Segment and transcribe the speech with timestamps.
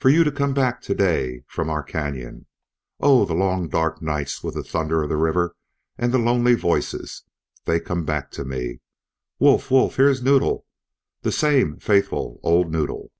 [0.00, 2.46] "For you to come back to day from our canyon!...
[2.98, 3.26] Oh!
[3.26, 5.54] The long dark nights with the thunder of the river
[5.98, 7.24] and the lonely voices!...
[7.66, 8.80] they come back to me....
[9.38, 10.64] Wolf, Wolf, here's Noddle,
[11.20, 13.12] the same faithful old Noddle!"